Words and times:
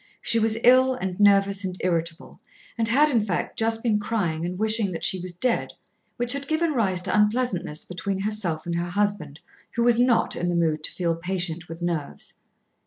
She 0.19 0.39
was 0.39 0.57
ill 0.63 0.95
and 0.95 1.19
nervous 1.19 1.63
and 1.63 1.77
irritable, 1.81 2.39
and 2.75 2.87
had, 2.87 3.09
in 3.11 3.23
fact, 3.23 3.55
just 3.59 3.83
been 3.83 3.99
crying 3.99 4.47
and 4.47 4.57
wishing 4.57 4.91
that 4.93 5.03
she 5.03 5.19
was 5.19 5.31
dead, 5.31 5.75
which 6.17 6.33
had 6.33 6.47
given 6.47 6.73
rise 6.73 7.03
to 7.03 7.15
unpleasantness 7.15 7.85
between 7.85 8.21
herself 8.21 8.65
and 8.65 8.73
her 8.73 8.89
husband, 8.89 9.41
who 9.73 9.83
was 9.83 9.99
not 9.99 10.35
in 10.35 10.49
the 10.49 10.55
mood 10.55 10.83
to 10.85 10.91
feel 10.91 11.15
patient 11.15 11.69
with 11.69 11.83
nerves. 11.83 12.33